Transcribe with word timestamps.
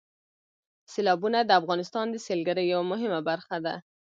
سیلابونه 0.91 1.39
د 1.43 1.51
افغانستان 1.61 2.05
د 2.11 2.15
سیلګرۍ 2.25 2.65
یوه 2.73 2.85
مهمه 2.91 3.19
برخه 3.29 3.57
ده. 3.65 3.75